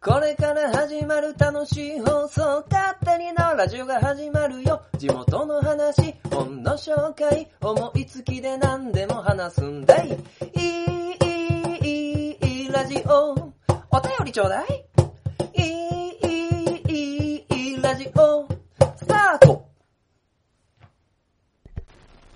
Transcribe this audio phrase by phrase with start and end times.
[0.00, 4.80] これから始まる楽しい放送、勝手にのラジオが始まるよ。
[4.96, 10.10] 地元の話、本の紹介、思いつきで何でも話すんだい。
[10.54, 13.32] いい、いい、いい、ラジオ。
[13.90, 14.84] お便りちょうだい。
[15.54, 16.18] いい、
[16.86, 18.46] いい、いい、ラジオ。
[18.96, 19.66] スタート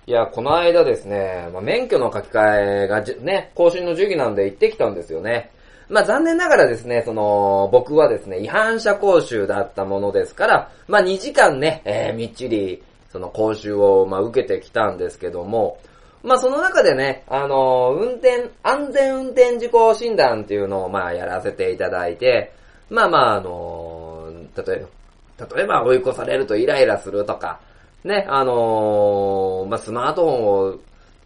[0.08, 5.52] いや、この間ですね、まあ、免許の書き換えがね、更新の授業なんで行ってきたんですよね。
[5.92, 15.76] まあ、残念ながらですね、その、僕はですね、違反者講習だったものですから、まあ、2時間ね、えーみっちり、その講習を、まあ、受けてきたんですけども、
[16.22, 22.54] まあ、その中でね、あのー運転、安全運転事故診断っていうのを、まあ、やらせていただいて、
[22.88, 24.86] まあまあ、あのー例え
[25.38, 27.60] ば、例えば追い越されるとイライラするとか、
[28.02, 30.78] ね、あのーまあ、スマートフォンを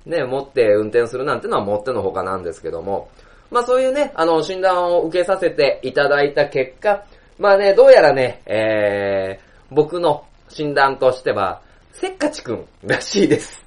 [0.06, 3.10] ね、持って運転するなんてのは持ってのほかなんですけども、
[3.50, 7.04] まあそういうね、あの、診断を受けさせていただいた結果、
[7.38, 11.60] まあね、どうやらね、えー、僕の診断としては、
[11.92, 13.64] せっかちくんらしいです。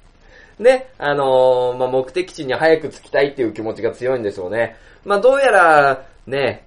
[0.58, 4.76] ね、あのーまあ目的地に早く着きたいっていう気持ちが強いんでしょうね。
[5.04, 6.66] まあどうやら、ね、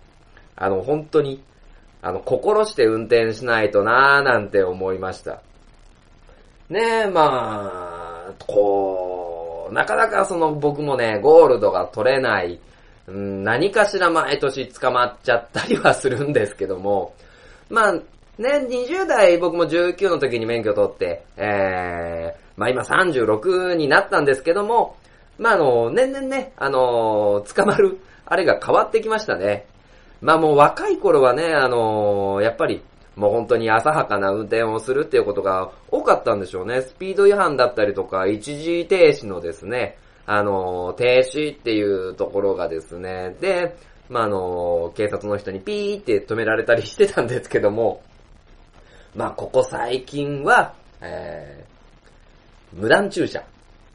[0.56, 1.44] あの、本当に、
[2.02, 5.42] あの、心して運転しないとなーなんて思いました。
[6.70, 12.60] ねえ、まあ、こう、なかなかその僕もね、ゴールドが取れない、
[13.08, 17.14] 何かしら毎年捕まっちゃったりはするんですけども、
[17.70, 18.04] まあ、ね、
[18.38, 24.96] 20代僕も19の時に免許取って、えー、まあ今36になったんですけども、
[25.38, 29.66] まああの、年々ね、あの、捕まる、あれが変わってきましたね。
[30.22, 32.82] まあもう若い頃はね、あのやっぱり、
[33.16, 36.82] もう本当に浅はかな運転をするっていうことが多かったんでしょうね。
[36.82, 43.76] スピード違反だったりとか、一時停止のですね、あの、停止っていうところがですね、で、
[44.10, 48.02] まあ、あの、警察の人にピーって止められたりしてたんですけども、
[49.16, 53.44] まあ、ここ最近は、えー、無断駐車。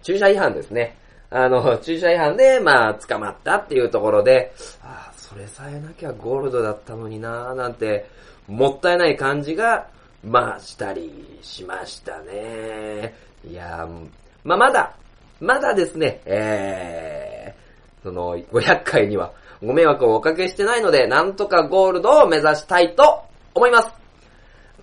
[0.02, 0.96] 駐車違反ですね。
[1.30, 4.52] あの、駐車違反で、まあ、捕まったっていうところで、
[4.82, 8.08] ああ、それさえなきゃゴールドだったのになーなんて、
[8.46, 9.88] もったいない感じが、
[10.24, 13.14] まあ、したりしましたね。
[13.46, 14.06] いやー
[14.44, 14.96] まあ、まだ、
[15.40, 19.32] まだですね、えー、その、500回には
[19.62, 23.22] ご迷惑をおかけしてないので、なんとかゴールドを目指したいと
[23.54, 23.88] 思います。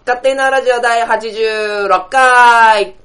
[0.05, 2.95] 勝手なラジオ第86回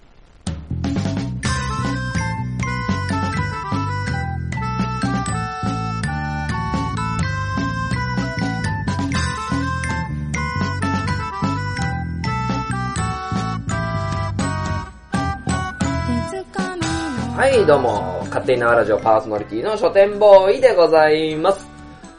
[17.40, 21.66] はい、どうも、勝手に縄ラジオパーソナリティの書店ボーイでございます。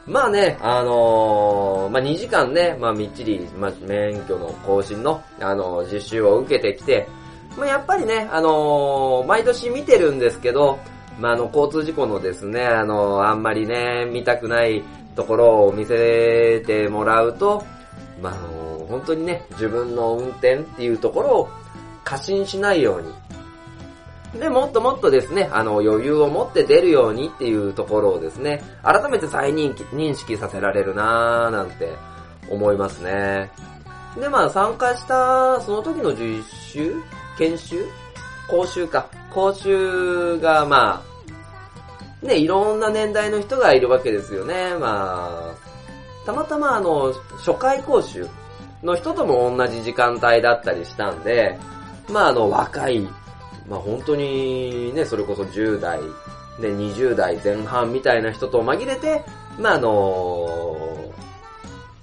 [0.07, 7.07] まあね、あのーまあ2時間ね、まあみっちり、まあ免許の更新の、あのー実習を受けてきて、
[7.55, 10.79] まあやっぱりね、あのー毎年見てるんですけど、
[11.19, 14.81] まああの、交通事故のですね、あのあんまりね、見たくない
[15.15, 17.63] ところを見せてもらうと、
[18.23, 21.49] まああの本当にね、自分の運転っていうところを
[22.03, 23.13] 過信しないように、
[24.33, 31.95] で、もっともっとですね、あの、余裕を持って出るようにっていうところをですね、改めて再認識認識させられるなーなんて
[32.49, 33.51] 思いますね。
[34.19, 36.95] で、まあ参加した、その時の実習？
[37.37, 37.85] 研修？
[38.47, 39.07] 講習か。
[39.33, 41.01] 講習が、ま
[42.23, 44.75] あ、ね、いろんな年代の人がいるわけですよね。
[44.79, 48.27] まあ、たまたまあの、初回講習
[48.83, 51.57] の人とも同じ時間帯だったりしたんで、
[52.09, 53.07] まああの、若い、
[53.71, 56.01] まあ本当にね、それこそ10代、
[56.59, 59.23] で20代前半みたいな人と紛れて、
[59.57, 61.13] まああの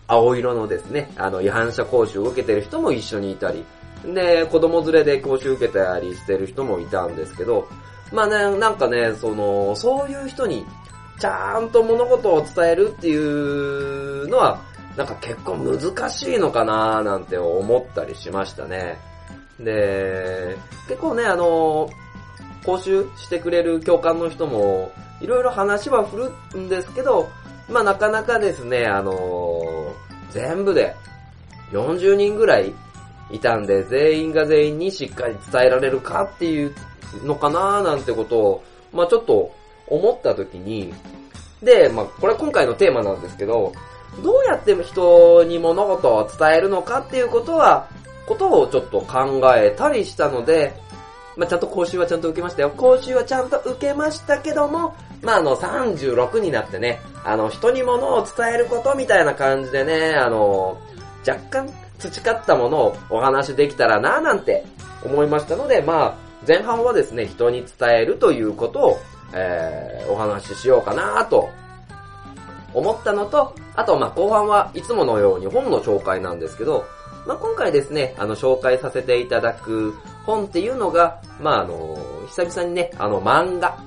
[0.07, 3.67] 青色のですね、あの違反者講習を受けてる人も一緒にいたり、
[4.15, 7.69] で、子供連れで講習受けたりしてる人もいたんですけど、
[8.13, 10.65] まあね、なんかね、その、そういう人に、
[11.21, 14.63] ちゃんと物事を伝えるっていうのは、
[14.97, 18.99] なんか結構難しいのかななんて思ったりしましたね。
[19.61, 20.57] で、
[20.89, 21.91] 結構ね、あの、
[22.65, 27.29] 講習してくれる教官の人も、いろいろ話は振るんですけど、
[27.69, 29.93] まあなかなかですね、あの、
[30.31, 30.95] 全部で
[31.73, 32.73] 40人ぐらい
[33.31, 36.75] いたんで、全員が全員にしっかり伝えられるかっていう
[37.25, 39.53] のかななんてことを、まあちょっと
[39.87, 40.95] 思った時に、
[41.63, 43.73] で、まあこれは今回のテーマなんですけど、
[44.23, 47.89] どうやって人に物事を伝えるのかっていうことは、
[48.29, 50.75] ことをちょっと考えたりしたので、
[51.37, 52.71] まあ、ちゃんと講習はちゃんと受けましたよ。
[52.71, 60.79] 講習はちゃんと受けましたけども、まあ、あの、36になってね、あの、人に物を伝えることみたいな感じでね、あの、
[61.27, 64.65] 若干培ったものをお話できたらなぁなんて
[65.05, 66.15] 思いましたので、まあ、
[66.47, 68.99] 前半はですね、人に伝えるということを、
[69.33, 71.49] えー、お話ししようかなぁと
[72.75, 76.85] 思ったのと、あと、まあ、後半はいつものように本の紹介なんですけど、
[77.29, 79.95] まあ、今回ですね、あの、紹介させていただく
[80.25, 83.79] 本っていうのが、まあ、あの、久々にね、あの、漫画、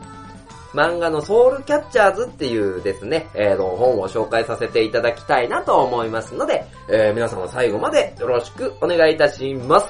[0.75, 9.87] 漫画のソウルキャッチャーズっていうですね、えー、の本を紹介させていただきたいなと思いますので、えー、皆様最後までよろしくお願いいたします。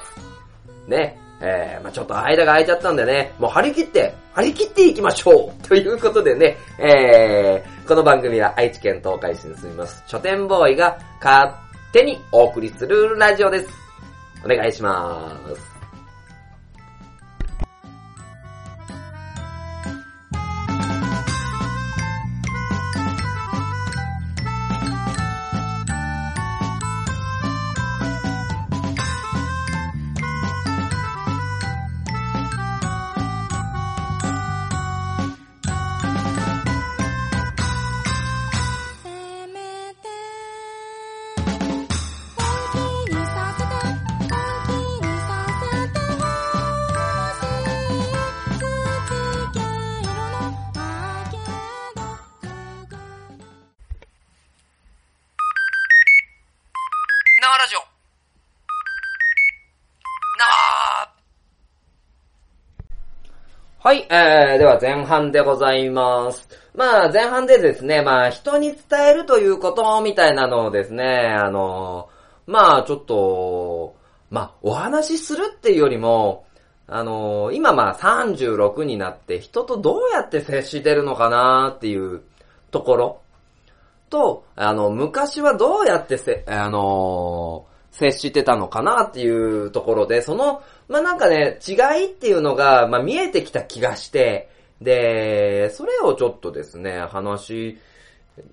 [0.88, 11.52] ね、えー、まあちょっと間が空いちゃったんでね、もう張り切って、張り切っていきましょうということでね、えー、この番組は愛知県東海市に住みます書店ボーイが勝
[11.92, 13.68] 手にお送りするラジオです。
[14.44, 15.71] お願いします。
[64.62, 66.48] では前半でございます。
[66.72, 72.08] まあ前半でですね、まあ人に伝えるということみたいなのをですね、あの、
[72.46, 73.96] まあちょっと、
[74.30, 76.44] まあお話しするっていうよりも、
[76.86, 82.20] あの、今まあ36になって人とどうやって接してるのかなっていう
[82.70, 83.20] ところ
[84.10, 94.48] と、あの、昔はどうやってせ、あの、接してたのかなっていうところで、そのまあなんかね、違いっていうのが、まあ見えてきた気がして、
[94.80, 97.78] で、それをちょっとですね、話、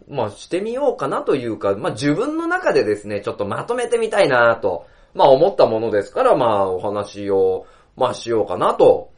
[0.10, 7.66] まあしてみようかなというか、まあ自分の中でですね、ちょっとまとめてみたいなと、まあ思ったものですから、まあお話を、
[7.96, 9.12] まあしようかなと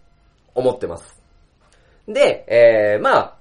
[0.56, 1.22] 思ってます。
[2.08, 3.36] で、えー、まあ、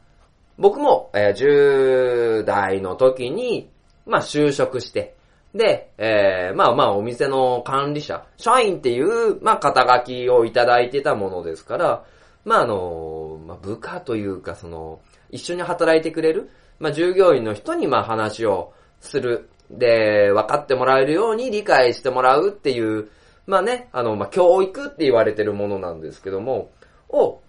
[0.58, 3.70] 僕も、えー、10代の時に、
[4.06, 5.14] まあ就職して、
[5.54, 12.04] で、えー、まあまあお店の管理者、社員っていう、まあ肩書きをいただいてたものですから、
[12.44, 15.00] まああの、まあ部下というかその、
[15.30, 19.48] 一緒に働いてくれる、まあ従業員の人にまあ話をする。
[19.70, 23.08] で、分かってもらえるように理解してもらうっていう、
[23.46, 26.70] まあね、あの、まあ教育って言われてるものなんですけども、
[27.08, 27.40] を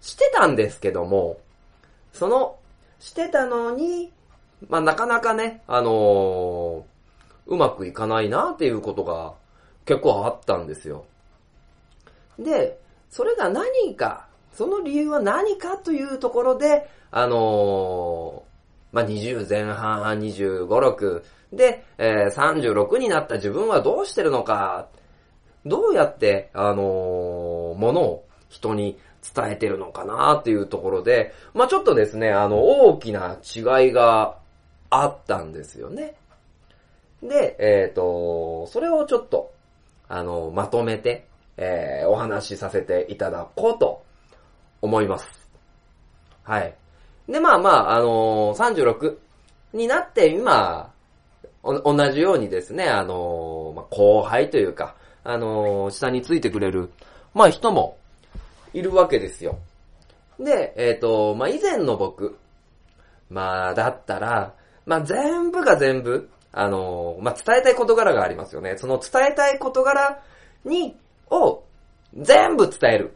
[0.00, 1.38] してたんですけども、
[2.12, 2.56] その、
[2.98, 4.12] してたのに、
[4.68, 6.89] まあなかなかね、あのー
[7.50, 9.34] うまくいかないなっていうことが
[9.84, 11.04] 結構あったんですよ。
[12.38, 12.80] で、
[13.10, 24.88] それが何か、その理由は何かというところで、あのー、まあ、20前半、25、6で、えー、36になった自分はどうしてるのか、
[25.66, 28.96] どうやって、あのー、ものを人に
[29.34, 34.38] 伝えてるのかなっていうところで、まあ、ちょっとですね、あの、大きな違いが
[34.88, 36.14] あったんですよね。
[37.22, 39.52] で、えっ、ー、と、それをちょっと、
[40.08, 44.02] あの、まとめて、えー、お話しさせていただこうと
[44.80, 45.48] 思います。
[46.42, 46.74] はい。
[47.28, 49.16] で、まあまあ、あのー、36
[49.74, 50.92] になって今、
[51.62, 56.90] お同じようにですね、あのー、まあ、後輩というか、あのー、下についてくれる、
[57.34, 57.98] まあ人も
[58.72, 59.58] いるわけですよ。
[60.38, 62.38] で、えっ、と、まあ以前の僕、
[63.28, 64.54] まあだったら、
[64.86, 68.76] まあ全部が全部、あの、まあ、伝えたい事柄がありますよね。
[68.76, 70.22] その伝えたい事柄
[70.64, 70.96] に、
[71.30, 71.62] を、
[72.16, 73.14] 全部伝える。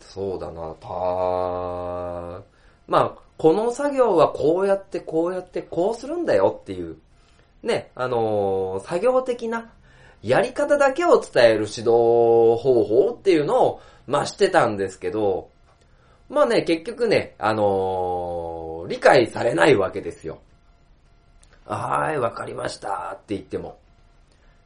[0.00, 0.88] そうだな、た
[2.88, 6.96] まあ、この作業はこうやってこうやってこうするんだよっていう、
[7.62, 9.70] ね、あのー、作業的な
[10.22, 15.50] やり方だけを伝える指導方法っていうのを、ま、してたんですけど、
[16.28, 20.38] まあね、結局ね、あのー、理解されないわけですよ。
[21.66, 23.78] はい、わかりましたって言っても、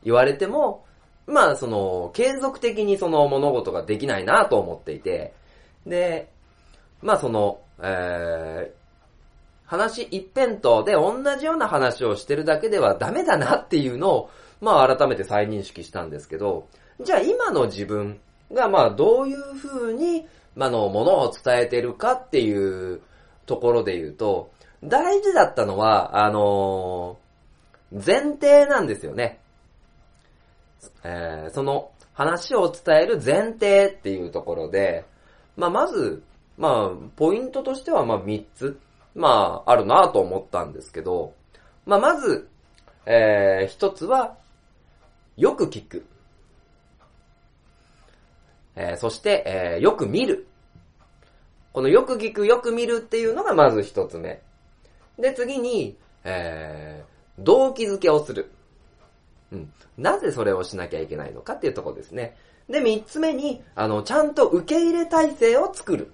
[0.05, 0.85] 言われても、
[1.27, 5.33] まあその、継続的にその物事ができないなと思っていて、
[5.87, 6.31] で、
[7.01, 8.81] まあその、えー、
[9.65, 14.31] 話一辺倒で同じような話をしてるだけではダメだなっていうのを、
[14.61, 16.69] まあ改めて再認識したんですけど、
[17.01, 18.21] じゃあ今の自分
[18.53, 23.01] がまあどういう風に、まあの、ものを伝えてるかっていう
[23.47, 24.51] ところで言うと、
[24.83, 27.31] 大事だったのは、あのー
[27.93, 29.41] 前提なんですよね。
[31.03, 35.05] えーその話を伝える前提っていうところで、
[35.57, 36.23] まあ、まず、
[36.59, 38.79] まあ、ポイントとしては、まあ、3つ、
[39.15, 41.35] まあ、あるなと思ったんですけど、
[41.87, 42.49] まあ、まず、
[43.07, 44.37] えー、1つは、
[45.37, 46.07] よく聞く。
[48.77, 50.47] えーそして、えーよく見る。
[51.73, 54.43] このよく聞く、よく見るっていうのがまず一つ目。
[55.21, 58.51] で、次に、えー、動機づけをする。
[59.53, 59.73] うん。
[59.99, 62.37] なぜそれをしなきゃいけないのかっていうところですね。
[62.69, 66.13] で、三つ目に、あの、ちゃんと受け入れ体制を作る。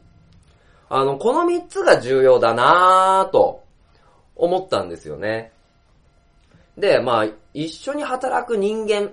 [0.88, 3.62] あの、この三つが重要だなぁと
[4.34, 5.52] 思ったんですよね。
[6.78, 9.08] で、まあ、一緒に働く人間っ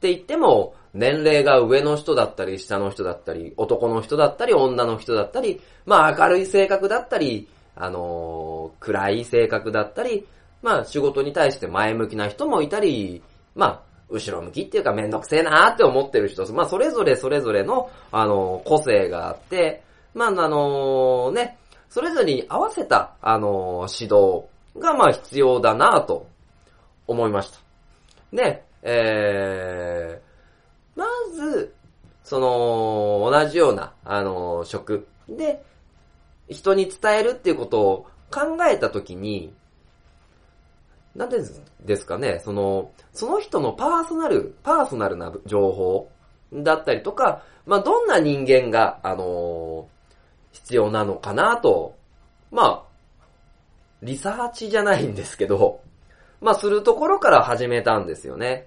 [0.00, 10.26] て言っても、年齢が上の人だったり、下の人だったり、男の人だったり、女の人だったり、まあ明るい性格だったり、あのー暗い性格だったり、
[10.62, 13.22] まあ仕事に対して前向きな人もいたり、
[13.54, 19.82] まあ、後ろ向きっていうかめんどくせえなーって思ってる人、まあそれぞれそれぞれの、あのー個性があって、
[20.14, 21.58] まああのね、
[21.88, 24.44] それぞれに合わせた、あの指導
[24.78, 26.26] がまあ必要だなと
[27.06, 27.58] 思いました。
[28.32, 31.74] で、えー、まず、
[32.22, 35.62] その、同じような、あの、職で、
[36.50, 39.52] 人に伝えるっていうことを考えたときに、
[41.14, 41.38] なんで
[41.84, 46.10] ですかね、その、その人のパーソナル、パーソナルな情報
[46.52, 49.88] だったりとか、まあ、どんな人間が、あの
[50.52, 51.96] 必要なのかなと、
[52.50, 53.26] まあ、
[54.02, 55.80] リサーチじゃないんですけど、
[56.40, 58.66] まあ、するところから始めたんですよね。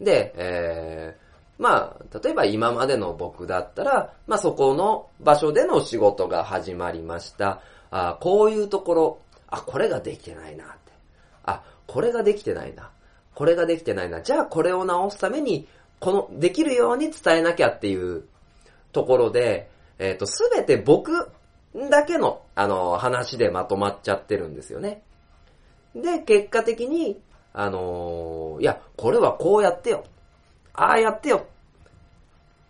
[0.00, 1.16] で、え、
[1.58, 7.60] まあ、例えば今までの僕だったら、まあそこの場所での仕事が始まりました。
[7.90, 9.18] あこういうところ、
[9.48, 10.92] あ、これができてないなって。
[11.44, 12.90] あ、これができてないな。
[13.34, 14.22] これができてないな。
[14.22, 15.68] じゃあこれを直すために、
[16.00, 18.24] この、できるように伝えなきゃっていう
[18.92, 21.30] ところで、えっ、と、すべて僕
[21.90, 25.02] だけの、あの、話でまとまっちゃってるんですよね。
[25.94, 27.20] で、結果的に、
[27.52, 30.04] あのーいや、これはこうやってよ。
[30.74, 31.46] ああやってよ。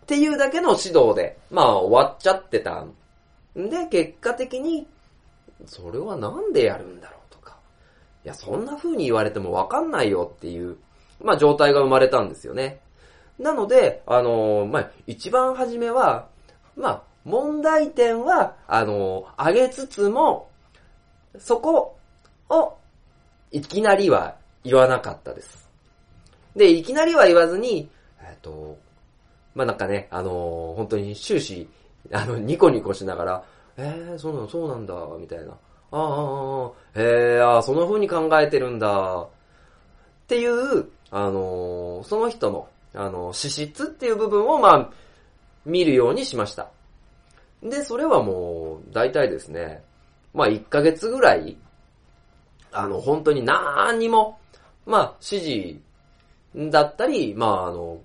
[0.03, 2.93] っていうだけの指導で、まあ終わっちゃってたん
[3.55, 4.87] で、結果的に、
[5.65, 7.57] それはなんでやるんだろうとか。
[8.25, 10.77] いや、そんな風に言われてもわかんないよっていう、
[11.21, 12.79] まあ状態が生まれたんですよね。
[13.39, 16.27] なので、あのーまあ、一番初めは、
[16.75, 20.49] まあ、問題点は、あのー上げつつも、
[21.39, 21.97] そこ
[22.49, 22.77] を、
[23.51, 25.62] いきなりは言わなかったです。
[26.55, 27.89] で、いきなりは言わずに、
[28.21, 28.77] えっ、と、
[29.55, 31.67] まあ、なんかね、あのー本当に終始、
[32.11, 33.43] あの、ニコニコしながら、
[33.77, 35.51] えー、そうなの、そうなんだ、みたいな。
[35.51, 35.55] あ
[35.91, 39.27] あ、ああ、へえ、ああ、そんな風に考えてるんだ、っ
[40.27, 44.89] ていう、あのーその人の、あの、資質っていう部分を、まあ、
[45.65, 46.69] 見るようにしました。
[47.61, 49.83] で、それはもう、大体ですね、
[50.33, 51.57] まあ、1ヶ月ぐらい、
[52.71, 54.39] あの、本当に何にも、
[54.85, 55.79] まあ、指示
[56.55, 57.99] だったり、まあ、あの、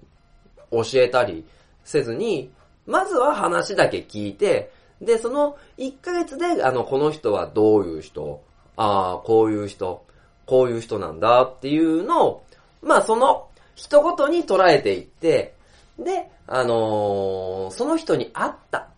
[0.70, 1.44] 教えたり
[1.84, 2.50] せずに、
[2.86, 8.42] まずは話だけ聞いて、で、その1ヶ月で、あの、この人はどういう人、
[8.76, 10.04] ああ、こういう人、
[10.46, 12.44] こういう人なんだっていうのを、
[12.82, 15.54] まあ、その人ごとに捉えていって、
[15.98, 18.88] で、あのーその人に合った、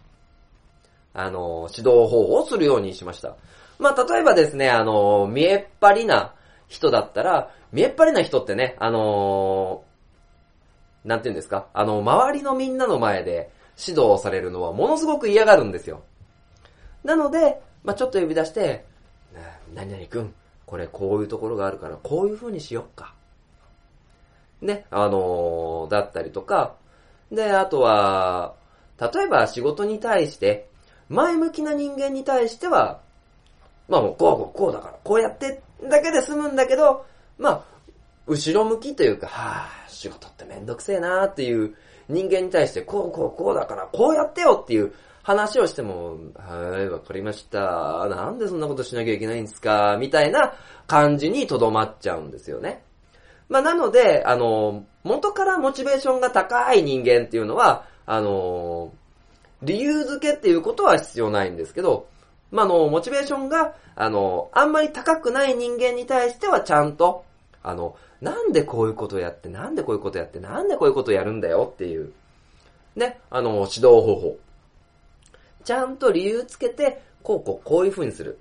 [1.12, 3.37] あのー指導方法をするようにしました。
[3.78, 6.35] まあ、例えばですね、あのー見えっ張りな
[6.71, 16.03] 人だったら、見えっ張りな人ってね、あのーなんて言うんですか、あの、周りのみんなの前で指導されるのはものすごく嫌がるんですよ。
[17.03, 18.85] なので、まあ、ちょっと呼び出して、
[19.75, 20.35] 何々くん、
[20.65, 23.15] これこういうところがあるから、こういう風にしよっか。
[24.61, 26.77] ね、あのーだったりとか、
[27.33, 28.55] で、あとは、
[29.00, 30.69] 例えば仕事に対して、
[31.09, 33.00] 前向きな人間に対しては、
[33.90, 37.04] まあもうこうこうこうだから、こうやってだけで済むんだけど、
[37.38, 37.64] まあ、
[38.26, 41.75] 後ろ向きというか、はぁ、仕事ってめんどくせえなーっていう
[42.09, 44.92] 人間に対して、こうこうこうだから、こうやってよっていう
[45.25, 48.06] 話をしても、はい、わかりました。
[48.09, 50.54] なんでそんなことしなきゃいけないんですかみたいな
[50.87, 52.85] 感じにとどまっちゃうんですよね。
[53.49, 58.92] まあ、なので、あの、元からモチベーションが高い人間っていうのは、あの、
[59.62, 62.06] 理由付けっていうことは必要ないんですけど、
[62.50, 67.25] まあ、の、モチベーションが、あの、あんまり高くない人間に対してはちゃんと、
[67.62, 72.12] あの、なんでこういうことやって、なんでこういうことやって、なんでこういうことやるんだよっていう、
[72.97, 74.38] ね、あの、指導方法。
[75.64, 78.38] ちゃんと理由つけて、こうこうこういう風にする。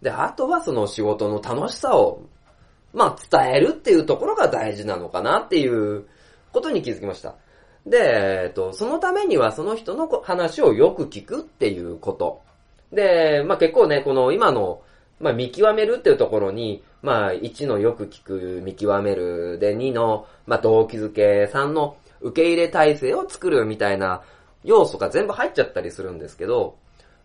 [0.00, 2.22] で、あとはその仕事の楽しさを、
[2.92, 6.06] まあ伝えるっていうところが大事なのかなっていう
[6.52, 7.34] ことに気づきました。
[7.84, 12.45] で、えっと、そのためにはその人の話をよく聞くっていうこと。
[12.92, 14.82] で、まあ結構ね、この今の、
[15.20, 24.22] まあ見極めるっていうところに、まあ1のよく聞く、見極める、で2の、まあ動機づけ、3の受け入れ体制を作るみたいな
[24.64, 26.76] 要素が全部入っちゃったりするんですけど、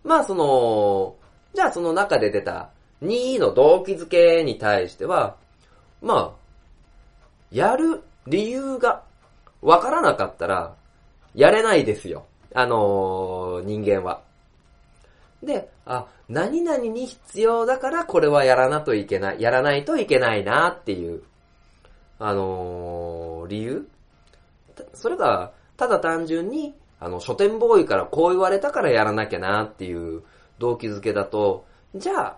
[0.03, 1.15] まあその、
[1.53, 2.69] じゃあその中で出た
[3.03, 5.35] 2の動機づけに対しては、
[6.01, 6.41] まあ、
[7.51, 9.03] やる理由が
[9.61, 10.75] わからなかったら、
[11.35, 12.25] やれないですよ。
[12.53, 14.21] あのー人間は。
[15.43, 21.23] で、あ、何々に必要だからこれはやらなといけない、やらないといけないなっていう、
[22.19, 23.87] あのー理由？
[24.93, 30.21] それが、ただ単純に、あの、書店ボーイからこう言われたからやらなきゃなっていう
[30.59, 32.37] 動機づけだと、じゃあ、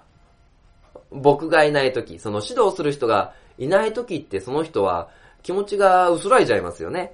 [1.11, 5.09] 僕がいないとき、その指導する人がいないときってその人は
[5.43, 7.13] 気持ちが薄らいじゃいますよね。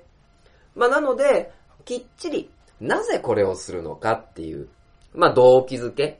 [0.76, 1.52] まあなので、
[1.84, 4.70] きっちり、なぜこれをするのかっていう、
[5.14, 6.20] まあ動機づけ、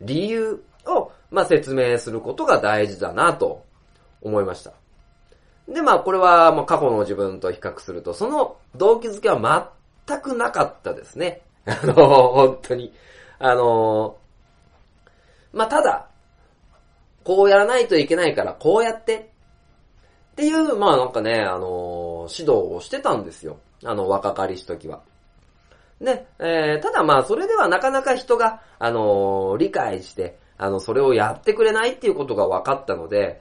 [0.00, 3.64] 理由を、まあ説明することが大事だなと
[4.20, 4.72] 思いました。
[5.68, 9.72] で、まあこれは、まあ過去の自分と比較すると、その動機づけは
[10.06, 11.42] 全くなかったですね。
[11.66, 12.92] あの、本当に。
[13.38, 14.16] あの、
[15.52, 16.08] まあただ、
[17.24, 19.30] こうやらないといけないから、こうやって。
[20.32, 23.58] っていう、まあなんかね、あの指導をしてたんですよ。
[23.84, 25.00] あの、若かりし時は。
[26.02, 33.40] ね、えー、ただまあ、それではなかなか人が、あの理解して、あの、それをやってくれないっていうことが分かったので、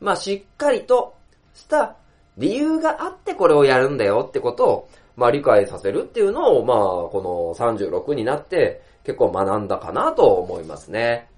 [0.00, 1.14] まあ、しっかりと
[1.54, 1.96] した
[2.36, 6.76] 理由があってこれをやるんだよってことを、まあ、理解させるっていうのを、まあ、
[7.10, 11.28] この36になって結構学んだかなと思いますね。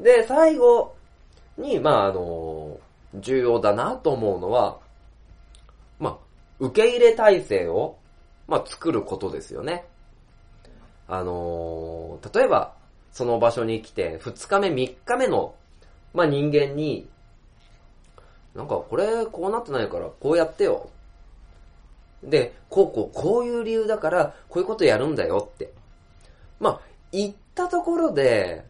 [0.00, 0.94] で、最後
[1.56, 2.78] に、まあ、あの
[3.14, 4.78] 重要だなと思うのは、
[5.98, 6.16] まあ、
[6.58, 7.96] 受け入れ体制を、
[8.46, 9.86] まあ、作ることですよね。
[11.10, 12.74] あのー例えば、
[13.10, 15.54] その場所に来て、2日目、3日目の、
[16.14, 17.08] まあ、人間に、
[18.54, 20.90] なんか、これ、こうなってないから、こうやってよ。
[22.22, 25.72] で、こうこう、こういう理由だから、こういうことやるんだよって。
[26.60, 28.64] まあ、言ったところで、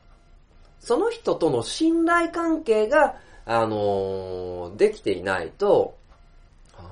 [0.79, 5.97] その人との信頼関係が、あのーできていないと、
[6.73, 6.85] は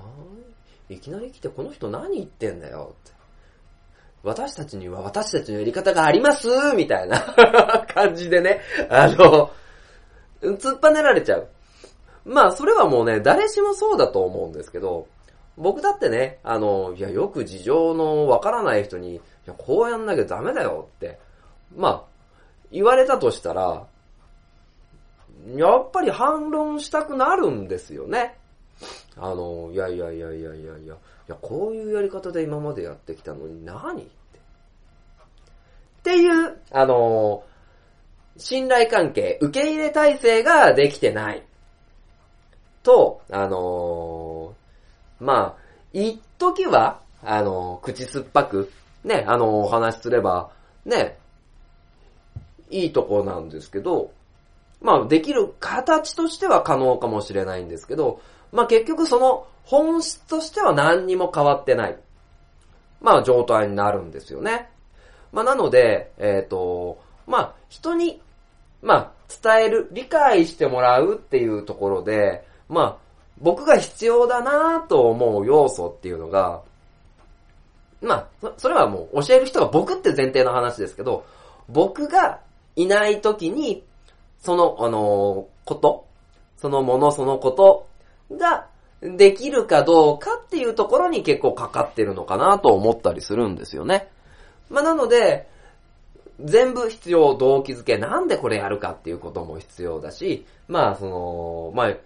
[0.91, 3.18] い、いきなり来てこの人何言ってんだよって。
[4.23, 7.21] 私たちには私たちのやり方がありますみたいな
[7.95, 9.51] 感じでね、あの、
[10.43, 11.49] 突っぱねられちゃう。
[12.25, 15.07] まあ、それはもうね、誰しもそうだと思うんですけど、
[15.57, 21.19] 僕だってね、あの、いや、よく事情のわからない人に、いや、こうやんなきゃダメだよって、
[21.75, 22.03] まあ、
[22.71, 23.87] 言われたとしたら、
[25.57, 28.38] やっぱり反論したくなるんですよね。
[29.21, 30.97] あの、いやいやいやいやいやいや、い
[31.29, 34.03] や、こういうやり方で今までやってきたのに何？
[34.03, 34.11] って。
[34.11, 37.45] っていう、あの、
[38.37, 41.43] 信頼関係、受け入れ体制ができてない。
[42.83, 44.55] と、あの
[45.21, 48.71] まあ、一時は、あの口酸っぱく、
[49.05, 50.51] ね、あのお話しすれば、
[50.85, 51.19] ね、
[52.71, 54.13] いいとこなんですけど、
[54.81, 58.21] まあ、できる形としては可能かもしれないんですけど、
[58.53, 61.97] まあ結局その本質としては何にも変わってない。
[63.01, 64.69] まあ状態になるんですよね。
[65.33, 68.21] まあなので、えっ、と、まあ人に、
[68.83, 73.09] まあ伝える、理解してもらうっていうところで、まあ
[73.41, 76.63] 僕が必要だなと思う要素っていうのが、
[78.01, 81.25] まあ、そそれはもう教える人が僕って前提の話ですけど、
[81.69, 82.41] 僕が
[82.77, 83.85] いない時に、
[84.41, 86.07] その、あのこと、
[86.57, 87.88] そのもの、そのこと
[88.31, 88.67] が
[89.01, 94.09] できるかどうかっていうところに結構かかってるのかなと思ったりするんですよね。
[94.71, 95.49] まあ、なので、
[96.45, 101.97] 全部必要、動機づけ、なんでこれやるかっていうことも必要だし、まあ、その、まあ、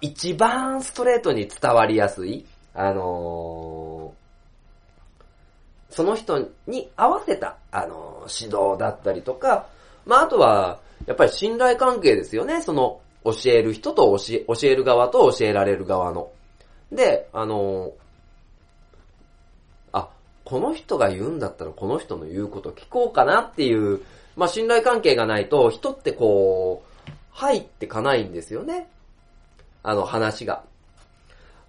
[0.00, 4.14] 一番ストレートに伝わりやすい、あの
[5.90, 9.66] その人に合わせた、あの指導だったりとか、
[10.06, 12.62] まあ、あとは、やっぱり信頼関係ですよね。
[12.62, 16.30] その、教える人と教え、教える側と教えられる側の。
[16.92, 17.92] で、あの
[19.92, 20.08] あ、
[20.44, 24.00] この人が言うんだったらこの人の言うこと聞こうかなっていう、
[24.36, 28.88] まあ、信頼関係がないと、人ってこう、入ってかないんですよね。
[29.82, 30.64] あの話が。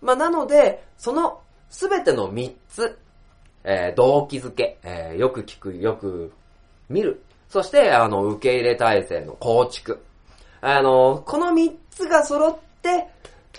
[0.01, 2.97] まあ、なので、そのすべての3つ、
[3.63, 6.31] えー動機づけ、えーよく聞く、よく
[6.89, 7.21] 見る。
[7.49, 9.99] そして、あの、受け入れ体制の構築。
[10.62, 13.08] あの、この3つが揃って、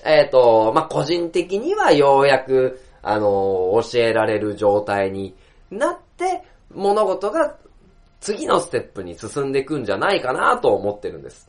[0.04, 5.34] えっ、と、まあ、個人的にはようやく、あの、教えられる状態に
[5.70, 6.42] なって、
[6.74, 7.56] 物事が
[8.20, 11.48] 次のステップに進んでいくんじゃないかなと思ってるんです。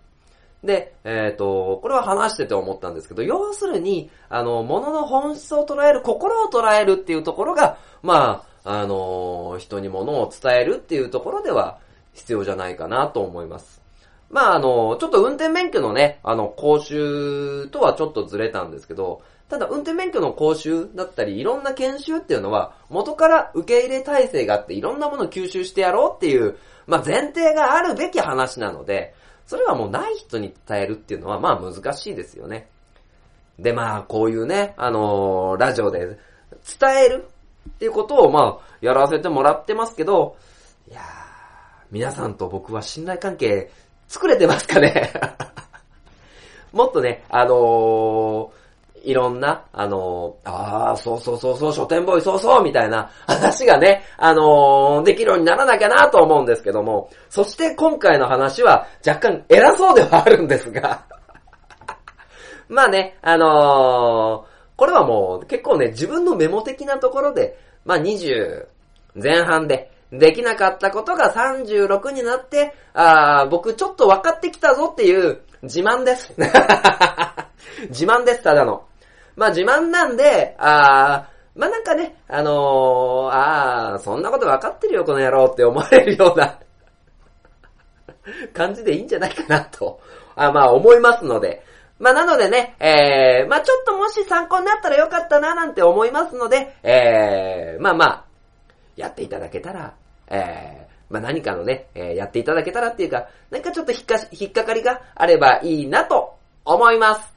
[0.63, 11.79] で、えっ、と、これは話してて思ったんですけど、要するに、あの、物の本質を捉える、心を捉えるっていうところが、まあ、あの、人に物を伝えるっていうところでは
[12.13, 13.80] 必要じゃないかなと思います。
[14.31, 29.13] まあ、あの、ちょっと運転免許のね、あの、講習とはちょっとずれたんですけど、ただ運転免許の講習だったり、いろんな研修っていうのは、元から受け入れ体制があって、いろんなものを吸収してやろうっていう、まあ前提があるべき話なので、
[29.45, 32.69] それはもうない人に伝えるっていうのは、まあ難しいですよね。
[33.59, 36.17] で、まあ、こういうね、あのーラジオで
[36.79, 37.27] 伝える
[37.69, 40.37] っていうことを、まあ、やらせてもらってますけど、
[40.89, 41.03] いやー、
[41.91, 43.69] 皆さんと僕は信頼関係
[44.11, 45.13] 作れてますかね？
[46.73, 48.61] もっとね、あのー
[49.03, 61.05] いろんな、あのーあー、そうそうそうそう、書店ボーイそうそう、みたいな話がね、あのーできるようにならなきゃなと思うんですけども、そして今回の話は若干偉そうではあるんですが、
[62.67, 64.45] まあね、あの
[64.75, 68.67] これはもう結構ね、自分のメモ的なところで、まあ20
[69.15, 76.33] 前半で、できなかったことが36になって、あー僕ちょっと分かってきたぞっていう自慢です。
[77.89, 78.85] 自慢です、ただの。
[79.35, 83.35] まあ自慢なんで、あーまあなんかね、あのー
[83.95, 86.59] あそんなこと分かってるよ、この野郎って思われるような
[88.53, 90.01] 感じでいいんじゃないかなと、
[90.35, 91.63] あまあ思いますので。
[91.99, 98.25] まあなのでね、えー、まあちょっともし参考になったらよかったななんて思いますので、えー、まあまあ、
[98.95, 99.93] やっていただけたら、
[100.31, 107.33] えー、まあ何かのね、えーやっていただけたらっていうか、何かちょっと引っかし引っかかりがあればいいなと思います。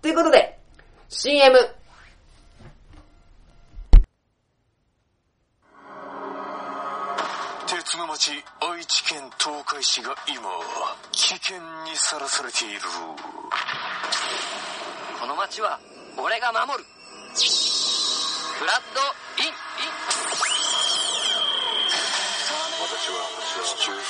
[0.00, 0.56] ということで、
[1.08, 1.58] CM!
[7.66, 10.40] 鉄の町愛知県東海市が今
[11.10, 12.80] 危険にさらされている
[15.20, 15.80] この街は
[16.16, 16.84] 俺が守る
[18.58, 19.65] フラッドイン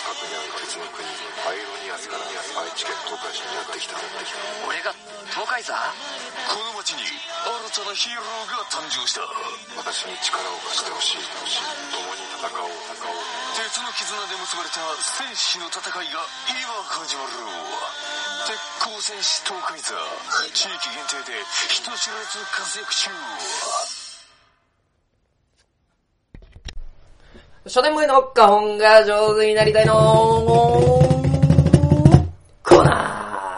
[0.07, 1.03] 地中深くにある鉄の国
[1.43, 2.23] パイロニアスから
[2.63, 3.99] 愛知県東海市にやってきた。
[4.63, 4.95] 俺が
[5.35, 5.75] 東海座？
[5.75, 9.27] この町に新たなヒーローが誕生した。
[9.75, 11.27] 私に力を貸してほしい
[11.91, 12.79] 共に戦おう。
[12.87, 13.19] 戦おう。
[13.59, 16.23] 鉄の絆で結ばれた戦士の戦いが
[16.55, 17.35] 今始まる。
[18.47, 19.91] 鉄鋼戦士東海座。
[20.55, 24.06] 地域限定で人知れず活躍中
[27.69, 29.95] 書店ボーイの花本が上手になりたいの
[32.63, 32.97] コーナー。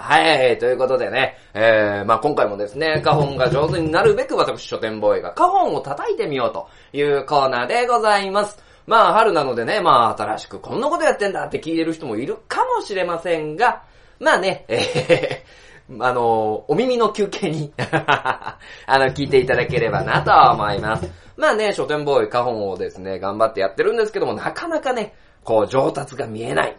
[0.01, 8.59] はい、ということでね、えー、まあ今回もですね、花本が上手になるべく私書店ボーイが花本を叩いてみようというコーナーでございます。
[8.87, 13.83] まあ春なのでね、まあ新しくこんなことやってんだって聞いてる人もいるかもしれませんが、
[14.21, 15.68] まあね、えー、
[16.01, 21.11] あの、お耳の休憩に あの、聞いていただければなと思います。
[21.37, 26.77] まあね、書店ボーイ、カホンをですね、頑張ってやってるんですけども、なかなかね、こう、上達が見えない。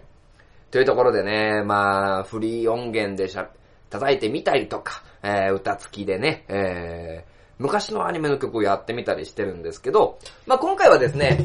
[0.70, 3.50] というところでね、まあ、フリー音源でしゃ、
[3.90, 10.18] 叩いてみたりとか、えー、歌付きでね、えー、昔のアニメの曲をやってみたりしてるんですけど、
[10.48, 11.38] まあ今回はですね、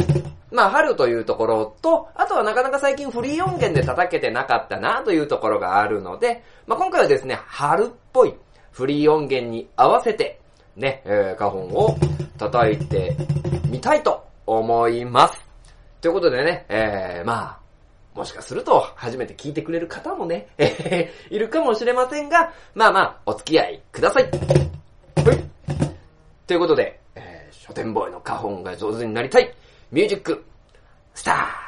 [0.50, 8.34] まあ春というところと、あとはなかなか最近フリー音源で叩けてなかったなというところがあるので、まあ今回はですね、春っぽい
[8.70, 10.40] フリー音源に合わせて、
[10.76, 11.96] ね、えー、花本を
[12.38, 13.16] 叩いて
[13.68, 15.44] みたいと思います。
[16.00, 17.58] ということでね、えー、まあ、
[18.14, 24.24] もしかすると、初めて聞いてくれる方もね、え ーいるかもしれませんが、まあまあ、お付き合いください。
[24.24, 25.53] はい。
[26.46, 29.54] ということで、えー書店ボーイの花本が上手になりたい、
[29.90, 30.44] ミュージック、
[31.14, 31.63] スタート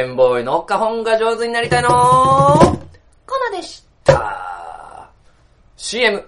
[0.00, 5.10] 上、書店ボーイの花本が上手になりたいのコナでした。
[5.76, 6.24] CM。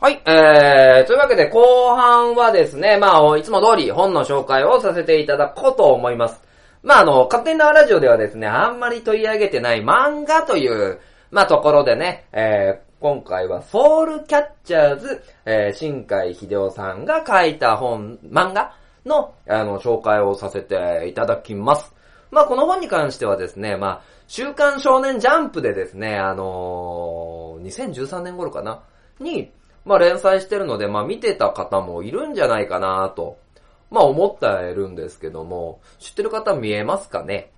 [0.00, 6.40] はい、えー、というわけで後半はですね、まあ、いつも通り本の紹介をさせていただこうと思います。
[6.84, 11.00] まあ、あの、勝手に縄ラジオではですね、あんまり取り上げてない漫画という、
[11.32, 18.74] まあ、ところでね、えー、今回はソウルキャッチャーズ、えー、新海秀夫さんが書いた本、漫画
[19.06, 21.94] の、あの、紹介をさせていただきます。
[22.32, 28.82] まあ、この本に関してはですね、まあ、週刊少年ジャンプでですね、あのー、2013年頃かな？
[29.20, 29.52] に、
[29.84, 33.38] まあ、連載してるので、まあ、見てた方もいるんじゃないかなと、
[33.92, 37.52] まあ、思ってるんですけども、知ってる方見えますかね？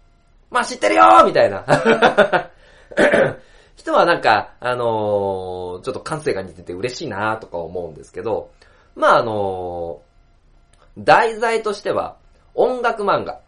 [0.50, 1.64] まあ、知ってるよーみたいな。
[3.80, 8.50] 人はなんか、あのーちょっと感性が似てて嬉しいなとか思うんですけど、
[8.94, 10.10] まあ、あのー
[10.98, 12.16] 題材としては、
[12.54, 13.40] 音楽漫画。